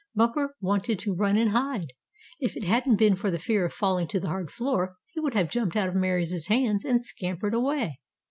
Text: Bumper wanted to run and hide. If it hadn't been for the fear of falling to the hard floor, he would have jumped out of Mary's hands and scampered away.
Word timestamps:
Bumper 0.15 0.55
wanted 0.59 0.97
to 0.97 1.13
run 1.13 1.37
and 1.37 1.51
hide. 1.51 1.93
If 2.39 2.57
it 2.57 2.63
hadn't 2.63 2.95
been 2.95 3.15
for 3.15 3.29
the 3.29 3.37
fear 3.37 3.65
of 3.65 3.73
falling 3.73 4.07
to 4.07 4.19
the 4.19 4.29
hard 4.29 4.49
floor, 4.49 4.95
he 5.13 5.19
would 5.19 5.35
have 5.35 5.47
jumped 5.47 5.75
out 5.75 5.89
of 5.89 5.93
Mary's 5.93 6.47
hands 6.47 6.83
and 6.83 7.05
scampered 7.05 7.53
away. 7.53 7.99